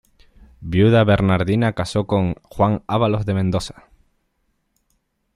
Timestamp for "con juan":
2.07-2.81